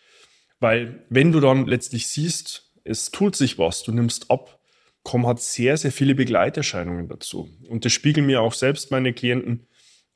Weil 0.60 1.06
wenn 1.10 1.32
du 1.32 1.40
dann 1.40 1.66
letztlich 1.66 2.08
siehst, 2.08 2.72
es 2.84 3.12
tut 3.12 3.36
sich 3.36 3.58
was, 3.58 3.84
du 3.84 3.92
nimmst 3.92 4.32
ab, 4.32 4.60
kommen 5.04 5.26
hat 5.26 5.42
sehr, 5.42 5.78
sehr 5.78 5.92
viele 5.92 6.16
Begleiterscheinungen 6.16 7.08
dazu. 7.08 7.50
Und 7.68 7.86
das 7.86 7.92
spiegeln 7.94 8.28
mir 8.28 8.42
auch 8.42 8.54
selbst 8.54 8.92
meine 8.92 9.14
Klienten 9.14 9.68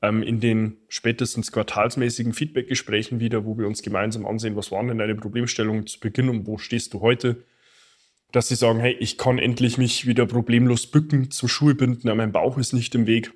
ähm, 0.02 0.22
in 0.22 0.40
den 0.40 0.78
spätestens 0.88 1.52
quartalsmäßigen 1.52 2.34
Feedbackgesprächen 2.34 3.20
wieder, 3.20 3.46
wo 3.46 3.58
wir 3.58 3.68
uns 3.68 3.82
gemeinsam 3.82 4.26
ansehen, 4.26 4.56
was 4.56 4.72
waren 4.72 4.88
denn 4.88 5.00
deine 5.00 5.16
Problemstellungen 5.16 5.88
zu 5.88 6.00
Beginn 6.00 6.30
und 6.30 6.46
wo 6.46 6.58
stehst 6.58 6.94
du 6.94 7.02
heute, 7.02 7.44
dass 8.32 8.48
sie 8.50 8.56
sagen, 8.56 8.80
hey, 8.80 8.96
ich 9.00 9.18
kann 9.18 9.40
endlich 9.40 9.78
mich 9.78 10.06
wieder 10.06 10.26
problemlos 10.26 10.88
bücken, 10.88 11.32
zum 11.32 11.50
Schuhe 11.50 11.74
binden, 11.74 12.16
mein 12.16 12.32
Bauch 12.32 12.58
ist 12.58 12.74
nicht 12.74 12.94
im 12.94 13.08
Weg, 13.08 13.32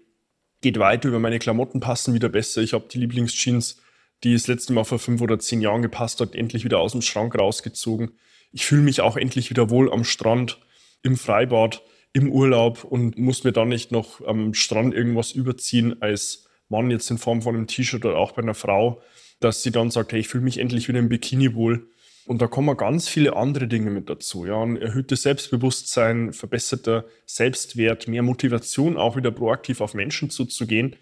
geht 0.61 0.77
weiter, 0.77 1.09
über 1.09 1.19
meine 1.19 1.39
Klamotten 1.39 1.79
passen 1.79 2.13
wieder 2.13 2.29
besser, 2.29 2.61
ich 2.61 2.73
habe 2.73 2.87
die 2.91 2.99
Lieblingsjeans, 2.99 3.81
die 4.23 4.33
das 4.33 4.47
letzte 4.47 4.73
Mal 4.73 4.83
vor 4.83 4.99
fünf 4.99 5.21
oder 5.21 5.39
zehn 5.39 5.61
Jahren 5.61 5.81
gepasst 5.81 6.19
hat, 6.19 6.35
endlich 6.35 6.63
wieder 6.63 6.79
aus 6.79 6.91
dem 6.91 7.01
Schrank 7.01 7.37
rausgezogen. 7.37 8.11
Ich 8.51 8.65
fühle 8.65 8.81
mich 8.81 9.01
auch 9.01 9.17
endlich 9.17 9.49
wieder 9.49 9.69
wohl 9.69 9.91
am 9.91 10.03
Strand, 10.03 10.59
im 11.03 11.15
Freibad, 11.17 11.83
im 12.13 12.31
Urlaub 12.31 12.83
und 12.83 13.17
muss 13.17 13.43
mir 13.43 13.51
dann 13.51 13.69
nicht 13.69 13.91
noch 13.91 14.25
am 14.25 14.53
Strand 14.53 14.93
irgendwas 14.93 15.31
überziehen 15.31 16.01
als 16.01 16.47
Mann 16.67 16.91
jetzt 16.91 17.09
in 17.09 17.17
Form 17.17 17.41
von 17.41 17.55
einem 17.55 17.67
T-Shirt 17.67 18.05
oder 18.05 18.17
auch 18.17 18.31
bei 18.31 18.41
einer 18.41 18.53
Frau, 18.53 19.01
dass 19.39 19.63
sie 19.63 19.71
dann 19.71 19.91
sagt, 19.91 20.11
hey, 20.11 20.19
ich 20.19 20.27
fühle 20.27 20.43
mich 20.43 20.57
endlich 20.57 20.87
wieder 20.87 20.99
im 20.99 21.09
Bikini 21.09 21.53
wohl. 21.55 21.87
Und 22.25 22.41
da 22.41 22.47
kommen 22.47 22.77
ganz 22.77 23.07
viele 23.07 23.35
andere 23.35 23.67
Dinge 23.67 23.89
mit 23.89 24.09
dazu. 24.09 24.45
Ja, 24.45 24.61
ein 24.61 24.77
erhöhtes 24.77 25.23
Selbstbewusstsein, 25.23 26.31
verbesserter 26.31 27.05
Selbstwert, 27.25 28.07
mehr 28.07 28.21
Motivation, 28.21 28.97
auch 28.97 29.15
wieder 29.15 29.31
proaktiv 29.31 29.81
auf 29.81 29.95
Menschen 29.95 30.29
zuzugehen. 30.29 30.95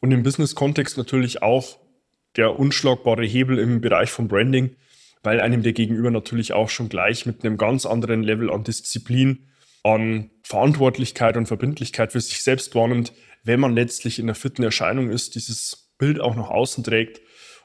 Und 0.00 0.10
im 0.10 0.24
Business-Kontext 0.24 0.96
natürlich 0.96 1.42
auch 1.42 1.78
der 2.36 2.58
unschlagbare 2.58 3.24
Hebel 3.24 3.58
im 3.58 3.80
Bereich 3.80 4.10
von 4.10 4.28
Branding, 4.28 4.76
weil 5.22 5.40
einem 5.40 5.62
der 5.62 5.72
Gegenüber 5.72 6.10
natürlich 6.10 6.52
auch 6.52 6.68
schon 6.68 6.88
gleich 6.88 7.26
mit 7.26 7.44
einem 7.44 7.56
ganz 7.56 7.86
anderen 7.86 8.22
Level 8.22 8.50
an 8.50 8.64
Disziplin, 8.64 9.48
an 9.82 10.30
Verantwortlichkeit 10.42 11.36
und 11.36 11.46
Verbindlichkeit 11.46 12.12
für 12.12 12.20
sich 12.20 12.42
selbst 12.42 12.74
wahrnimmt, 12.74 13.12
wenn 13.44 13.60
man 13.60 13.74
letztlich 13.74 14.18
in 14.18 14.26
der 14.26 14.34
vierten 14.34 14.62
Erscheinung 14.62 15.10
ist, 15.10 15.34
dieses 15.34 15.92
Bild 15.98 16.20
auch 16.20 16.36
nach 16.36 16.50
außen 16.50 16.84
trägt 16.84 17.20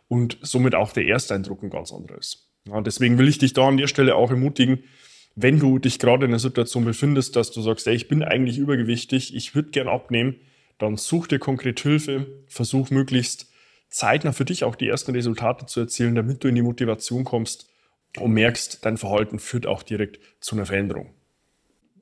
und 0.08 0.38
somit 0.42 0.76
auch 0.76 0.92
der 0.92 1.08
Ersteindruck 1.08 1.64
ein 1.64 1.70
ganz 1.70 1.92
anderer 1.92 2.18
ist. 2.18 2.50
Ja, 2.68 2.82
deswegen 2.82 3.18
will 3.18 3.28
ich 3.28 3.38
dich 3.38 3.54
da 3.54 3.68
an 3.68 3.78
der 3.78 3.88
Stelle 3.88 4.16
auch 4.16 4.30
ermutigen, 4.30 4.84
wenn 5.36 5.60
du 5.60 5.78
dich 5.78 6.00
gerade 6.00 6.26
in 6.26 6.32
einer 6.32 6.40
Situation 6.40 6.84
befindest, 6.84 7.36
dass 7.36 7.52
du 7.52 7.62
sagst, 7.62 7.88
ey, 7.88 7.96
ich 7.96 8.08
bin 8.08 8.24
eigentlich 8.24 8.58
übergewichtig, 8.58 9.36
ich 9.36 9.54
würde 9.54 9.70
gern 9.70 9.88
abnehmen, 9.88 10.36
dann 10.80 10.98
such 10.98 11.28
dir 11.28 11.40
konkret 11.40 11.80
Hilfe, 11.80 12.44
versuch 12.48 12.90
möglichst 12.90 13.52
zeitnah 13.90 14.34
für 14.34 14.46
dich 14.46 14.64
auch 14.64 14.76
die 14.76 14.88
ersten 14.88 15.12
Resultate 15.12 15.66
zu 15.66 15.82
erzielen, 15.82 16.16
damit 16.16 16.44
du 16.44 16.48
in 16.48 16.56
die 16.56 16.62
Motivation 16.62 17.24
kommst 17.24 17.70
und 18.20 18.34
merkst, 18.34 18.86
dein 18.86 18.98
Verhalten 18.98 19.40
führt 19.40 19.68
auch 19.68 19.84
direkt 19.84 20.20
zu 20.40 20.56
einer 20.56 20.66
Veränderung. 20.66 21.14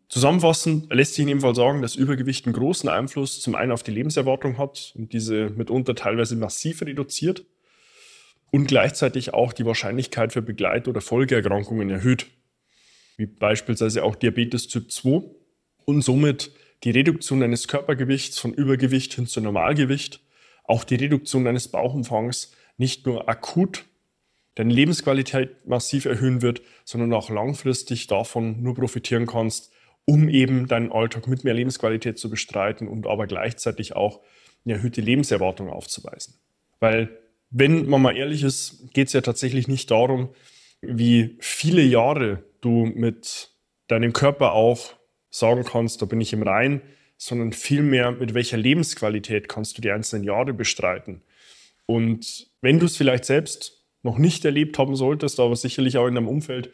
Zusammenfassend 0.07 0.93
lässt 0.93 1.15
sich 1.15 1.23
in 1.23 1.29
dem 1.29 1.41
Fall 1.41 1.55
sagen, 1.55 1.81
dass 1.81 1.95
Übergewicht 1.95 2.45
einen 2.45 2.53
großen 2.53 2.89
Einfluss 2.89 3.41
zum 3.41 3.55
einen 3.55 3.71
auf 3.71 3.83
die 3.83 3.91
Lebenserwartung 3.91 4.57
hat 4.57 4.93
und 4.95 5.13
diese 5.13 5.49
mitunter 5.49 5.95
teilweise 5.95 6.35
massiv 6.35 6.81
reduziert 6.83 7.45
und 8.51 8.67
gleichzeitig 8.67 9.33
auch 9.33 9.51
die 9.51 9.65
Wahrscheinlichkeit 9.65 10.31
für 10.31 10.41
Begleit- 10.41 10.87
oder 10.87 11.01
Folgeerkrankungen 11.01 11.89
erhöht, 11.89 12.27
wie 13.17 13.25
beispielsweise 13.25 14.03
auch 14.03 14.15
Diabetes 14.15 14.67
Typ 14.67 14.91
2 14.91 15.23
und 15.85 16.01
somit 16.01 16.51
die 16.83 16.91
Reduktion 16.91 17.41
eines 17.41 17.67
Körpergewichts 17.67 18.37
von 18.37 18.53
Übergewicht 18.53 19.13
hin 19.15 19.25
zu 19.25 19.41
Normalgewicht, 19.41 20.21
auch 20.67 20.83
die 20.83 20.95
Reduktion 20.95 21.47
eines 21.47 21.67
Bauchumfangs 21.67 22.51
nicht 22.77 23.05
nur 23.05 23.29
akut 23.29 23.85
deine 24.55 24.73
Lebensqualität 24.73 25.67
massiv 25.67 26.05
erhöhen 26.05 26.41
wird, 26.41 26.61
sondern 26.85 27.13
auch 27.13 27.29
langfristig 27.29 28.07
davon 28.07 28.63
nur 28.63 28.73
profitieren 28.73 29.27
kannst, 29.27 29.71
um 30.05 30.29
eben 30.29 30.67
deinen 30.67 30.91
Alltag 30.91 31.27
mit 31.27 31.43
mehr 31.43 31.53
Lebensqualität 31.53 32.17
zu 32.17 32.29
bestreiten 32.29 32.87
und 32.87 33.05
aber 33.05 33.27
gleichzeitig 33.27 33.95
auch 33.95 34.21
eine 34.63 34.75
erhöhte 34.75 35.01
Lebenserwartung 35.01 35.69
aufzuweisen. 35.69 36.35
Weil, 36.79 37.09
wenn 37.49 37.87
man 37.87 38.01
mal 38.01 38.15
ehrlich 38.15 38.43
ist, 38.43 38.93
geht 38.93 39.07
es 39.07 39.13
ja 39.13 39.21
tatsächlich 39.21 39.67
nicht 39.67 39.91
darum, 39.91 40.29
wie 40.81 41.37
viele 41.39 41.81
Jahre 41.81 42.43
du 42.61 42.85
mit 42.85 43.51
deinem 43.87 44.13
Körper 44.13 44.53
auch 44.53 44.93
sagen 45.29 45.63
kannst, 45.63 46.01
da 46.01 46.05
bin 46.05 46.21
ich 46.21 46.33
im 46.33 46.43
Rein, 46.43 46.81
sondern 47.17 47.53
vielmehr, 47.53 48.11
mit 48.11 48.33
welcher 48.33 48.57
Lebensqualität 48.57 49.47
kannst 49.47 49.77
du 49.77 49.81
die 49.81 49.91
einzelnen 49.91 50.23
Jahre 50.23 50.53
bestreiten. 50.53 51.21
Und 51.85 52.47
wenn 52.61 52.79
du 52.79 52.85
es 52.85 52.97
vielleicht 52.97 53.25
selbst 53.25 53.85
noch 54.03 54.17
nicht 54.17 54.45
erlebt 54.45 54.77
haben 54.77 54.95
solltest, 54.95 55.39
aber 55.39 55.55
sicherlich 55.55 55.97
auch 55.97 56.07
in 56.07 56.15
deinem 56.15 56.27
Umfeld, 56.27 56.71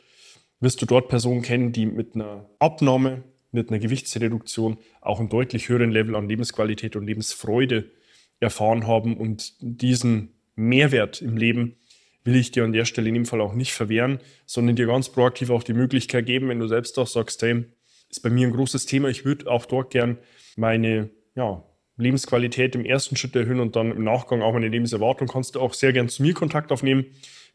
wirst 0.60 0.82
du 0.82 0.86
dort 0.86 1.10
Personen 1.10 1.42
kennen, 1.42 1.72
die 1.72 1.86
mit 1.86 2.16
einer 2.16 2.50
Abnahme, 2.60 3.24
mit 3.52 3.70
einer 3.70 3.80
Gewichtsreduktion 3.80 4.78
auch 5.02 5.20
einen 5.20 5.30
deutlich 5.30 5.70
höheren 5.70 5.92
Level 5.92 6.16
an 6.16 6.30
Lebensqualität 6.30 6.96
und 6.96 7.06
Lebensfreude 7.06 7.92
erfahren 8.40 8.88
haben. 8.88 9.18
Und 9.18 9.54
diesen 9.60 10.34
Mehrwert 10.56 11.22
im 11.22 11.38
Leben 11.38 11.76
will 12.24 12.36
ich 12.36 12.52
dir 12.52 12.64
an 12.64 12.74
der 12.74 12.86
Stelle 12.86 13.10
in 13.10 13.16
dem 13.16 13.26
Fall 13.26 13.42
auch 13.42 13.54
nicht 13.54 13.74
verwehren, 13.74 14.20
sondern 14.46 14.76
dir 14.76 14.86
ganz 14.86 15.10
proaktiv 15.10 15.50
auch 15.50 15.64
die 15.64 15.74
Möglichkeit 15.74 16.26
geben, 16.26 16.50
wenn 16.50 16.60
du 16.60 16.68
selbst 16.68 16.98
auch 17.00 17.08
sagst, 17.08 17.42
hey, 17.42 17.66
ist 18.12 18.22
bei 18.22 18.30
mir 18.30 18.48
ein 18.48 18.54
großes 18.54 18.86
Thema, 18.86 19.10
ich 19.10 19.26
würde 19.26 19.50
auch 19.50 19.66
dort 19.66 19.92
gern 19.92 20.18
meine 20.58 21.10
ja, 21.36 21.64
Lebensqualität 21.98 22.76
im 22.76 22.86
ersten 22.86 23.16
Schritt 23.16 23.36
erhöhen 23.36 23.60
und 23.60 23.76
dann 23.76 23.92
im 23.92 24.04
Nachgang 24.04 24.42
auch 24.42 24.54
meine 24.54 24.68
Lebenserwartung, 24.68 25.28
kannst 25.28 25.56
du 25.56 25.60
auch 25.60 25.74
sehr 25.74 25.94
gern 25.94 26.10
zu 26.10 26.22
mir 26.22 26.34
Kontakt 26.34 26.72
aufnehmen. 26.72 27.06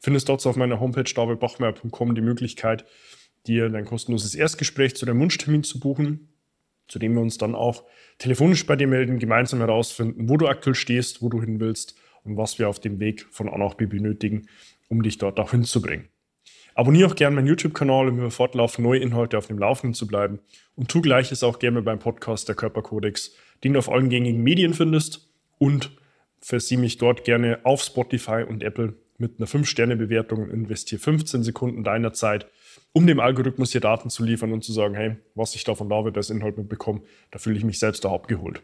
Findest 0.00 0.28
dort 0.28 0.46
auf 0.46 0.56
meiner 0.56 0.80
Homepage 0.80 1.04
davidbachmeier.com 1.04 2.14
die 2.14 2.20
Möglichkeit, 2.20 2.84
dir 3.46 3.68
dein 3.68 3.84
kostenloses 3.84 4.34
Erstgespräch 4.34 4.96
zu 4.96 5.06
deinem 5.06 5.20
Wunschtermin 5.20 5.62
zu 5.62 5.78
buchen, 5.78 6.28
zu 6.88 6.98
dem 6.98 7.14
wir 7.14 7.20
uns 7.20 7.38
dann 7.38 7.54
auch 7.54 7.84
telefonisch 8.18 8.66
bei 8.66 8.76
dir 8.76 8.86
melden, 8.86 9.18
gemeinsam 9.18 9.60
herausfinden, 9.60 10.28
wo 10.28 10.36
du 10.36 10.48
aktuell 10.48 10.74
stehst, 10.74 11.22
wo 11.22 11.28
du 11.28 11.40
hin 11.40 11.60
willst 11.60 11.96
und 12.24 12.36
was 12.36 12.58
wir 12.58 12.68
auf 12.68 12.80
dem 12.80 12.98
Weg 13.00 13.26
von 13.30 13.48
A 13.48 13.58
nach 13.58 13.74
B 13.74 13.86
benötigen, 13.86 14.48
um 14.88 15.02
dich 15.02 15.18
dort 15.18 15.38
auch 15.40 15.50
hinzubringen. 15.50 16.08
Abonniere 16.76 17.08
auch 17.08 17.14
gerne 17.14 17.34
meinen 17.34 17.46
YouTube-Kanal, 17.46 18.08
um 18.08 18.18
über 18.18 18.30
fortlaufend 18.30 18.86
neue 18.86 19.00
Inhalte 19.00 19.38
auf 19.38 19.46
dem 19.46 19.58
Laufenden 19.58 19.94
zu 19.94 20.06
bleiben. 20.06 20.40
Und 20.74 20.90
tu 20.90 21.00
gleiches 21.00 21.42
auch 21.42 21.58
gerne 21.58 21.80
beim 21.80 21.98
Podcast 21.98 22.48
der 22.48 22.54
Körperkodex, 22.54 23.34
den 23.64 23.72
du 23.72 23.78
auf 23.78 23.90
allen 23.90 24.10
gängigen 24.10 24.42
Medien 24.42 24.74
findest. 24.74 25.26
Und 25.56 25.90
versieh 26.42 26.76
mich 26.76 26.98
dort 26.98 27.24
gerne 27.24 27.60
auf 27.62 27.82
Spotify 27.82 28.44
und 28.46 28.62
Apple 28.62 28.92
mit 29.16 29.38
einer 29.38 29.48
5-Sterne-Bewertung 29.48 30.42
und 30.42 30.50
investiere 30.50 31.00
15 31.00 31.44
Sekunden 31.44 31.82
deiner 31.82 32.12
Zeit, 32.12 32.46
um 32.92 33.06
dem 33.06 33.20
Algorithmus 33.20 33.72
hier 33.72 33.80
Daten 33.80 34.10
zu 34.10 34.22
liefern 34.22 34.52
und 34.52 34.62
zu 34.62 34.74
sagen, 34.74 34.94
hey, 34.94 35.16
was 35.34 35.54
ich 35.54 35.64
da 35.64 35.74
von 35.74 35.88
David 35.88 36.18
als 36.18 36.28
Inhalt 36.28 36.58
mitbekomme, 36.58 37.00
da 37.30 37.38
fühle 37.38 37.56
ich 37.56 37.64
mich 37.64 37.78
selbst 37.78 38.04
auch 38.04 38.12
abgeholt. 38.12 38.60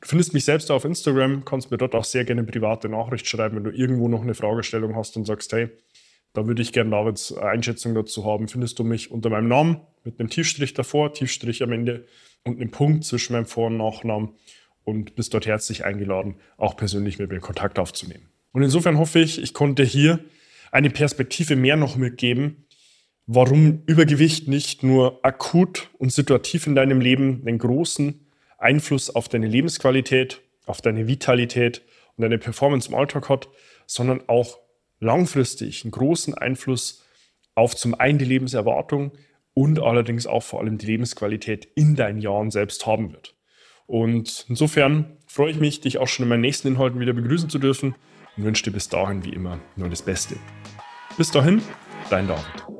Du 0.00 0.08
findest 0.08 0.32
mich 0.32 0.46
selbst 0.46 0.70
auf 0.70 0.86
Instagram, 0.86 1.44
kannst 1.44 1.70
mir 1.70 1.76
dort 1.76 1.94
auch 1.94 2.04
sehr 2.04 2.24
gerne 2.24 2.42
private 2.42 2.88
Nachricht 2.88 3.28
schreiben, 3.28 3.56
wenn 3.56 3.64
du 3.64 3.70
irgendwo 3.70 4.08
noch 4.08 4.22
eine 4.22 4.32
Fragestellung 4.32 4.96
hast 4.96 5.14
und 5.18 5.26
sagst, 5.26 5.52
hey, 5.52 5.68
da 6.32 6.46
würde 6.46 6.62
ich 6.62 6.72
gerne 6.72 6.90
Davids 6.90 7.32
Einschätzung 7.32 7.94
dazu 7.94 8.24
haben. 8.24 8.48
Findest 8.48 8.78
du 8.78 8.84
mich 8.84 9.10
unter 9.10 9.30
meinem 9.30 9.48
Namen 9.48 9.80
mit 10.04 10.20
einem 10.20 10.30
Tiefstrich 10.30 10.74
davor, 10.74 11.12
Tiefstrich 11.12 11.62
am 11.62 11.72
Ende 11.72 12.06
und 12.44 12.60
einem 12.60 12.70
Punkt 12.70 13.04
zwischen 13.04 13.32
meinem 13.32 13.46
Vor- 13.46 13.66
und 13.66 13.76
Nachnamen 13.76 14.30
und 14.84 15.14
bist 15.14 15.34
dort 15.34 15.46
herzlich 15.46 15.84
eingeladen, 15.84 16.36
auch 16.56 16.76
persönlich 16.76 17.18
mit 17.18 17.30
mir 17.30 17.40
Kontakt 17.40 17.78
aufzunehmen. 17.78 18.28
Und 18.52 18.62
insofern 18.62 18.98
hoffe 18.98 19.20
ich, 19.20 19.42
ich 19.42 19.54
konnte 19.54 19.84
hier 19.84 20.20
eine 20.72 20.90
Perspektive 20.90 21.56
mehr 21.56 21.76
noch 21.76 21.96
mitgeben, 21.96 22.66
warum 23.26 23.82
Übergewicht 23.86 24.48
nicht 24.48 24.82
nur 24.82 25.20
akut 25.24 25.90
und 25.98 26.12
situativ 26.12 26.66
in 26.66 26.74
deinem 26.74 27.00
Leben 27.00 27.42
einen 27.46 27.58
großen 27.58 28.26
Einfluss 28.58 29.14
auf 29.14 29.28
deine 29.28 29.46
Lebensqualität, 29.46 30.40
auf 30.66 30.80
deine 30.80 31.06
Vitalität 31.06 31.82
und 32.16 32.22
deine 32.22 32.38
Performance 32.38 32.88
im 32.88 32.94
Alltag 32.94 33.28
hat, 33.28 33.48
sondern 33.86 34.22
auch 34.28 34.58
langfristig 35.00 35.84
einen 35.84 35.90
großen 35.90 36.34
Einfluss 36.34 37.04
auf 37.54 37.74
zum 37.74 37.94
einen 37.94 38.18
die 38.18 38.24
Lebenserwartung 38.24 39.12
und 39.54 39.80
allerdings 39.80 40.26
auch 40.26 40.42
vor 40.42 40.60
allem 40.60 40.78
die 40.78 40.86
Lebensqualität 40.86 41.66
in 41.74 41.96
deinen 41.96 42.20
Jahren 42.20 42.50
selbst 42.50 42.86
haben 42.86 43.12
wird. 43.12 43.34
Und 43.86 44.46
insofern 44.48 45.16
freue 45.26 45.50
ich 45.50 45.58
mich, 45.58 45.80
dich 45.80 45.98
auch 45.98 46.06
schon 46.06 46.24
in 46.24 46.28
meinen 46.28 46.42
nächsten 46.42 46.68
Inhalten 46.68 47.00
wieder 47.00 47.12
begrüßen 47.12 47.50
zu 47.50 47.58
dürfen 47.58 47.96
und 48.36 48.44
wünsche 48.44 48.62
dir 48.62 48.70
bis 48.70 48.88
dahin 48.88 49.24
wie 49.24 49.32
immer 49.32 49.58
nur 49.74 49.88
das 49.88 50.02
Beste. 50.02 50.36
Bis 51.16 51.30
dahin, 51.30 51.60
dein 52.08 52.28
David. 52.28 52.79